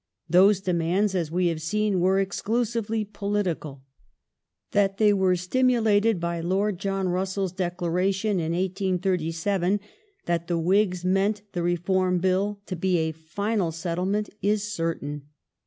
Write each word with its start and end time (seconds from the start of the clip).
Those 0.27 0.61
demands, 0.61 1.13
as 1.13 1.29
we 1.29 1.45
have 1.49 1.61
seen, 1.61 1.99
were 1.99 2.19
exclusively 2.19 3.05
political. 3.05 3.83
That 4.71 4.97
they 4.97 5.13
were 5.13 5.35
stimulated 5.35 6.19
by 6.19 6.39
Lord 6.39 6.79
John 6.79 7.09
Russell's 7.09 7.53
declai'ation 7.53 8.39
in 8.41 8.51
1837, 8.53 9.79
that 10.25 10.47
the 10.47 10.57
Whigs 10.57 11.05
meant 11.05 11.43
the 11.51 11.61
Reform 11.61 12.17
Bill 12.17 12.59
to 12.65 12.75
be 12.75 12.97
a 12.97 13.11
final 13.11 13.71
settlement, 13.71 14.31
is 14.41 14.63
certain. 14.73 15.27